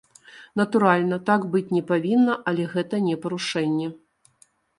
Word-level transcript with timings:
Натуральна, 0.61 1.19
так 1.29 1.45
быць 1.55 1.69
не 1.75 1.81
павінна, 1.91 2.39
але 2.53 2.67
гэта 2.73 2.95
не 3.11 3.15
парушэнне. 3.27 3.87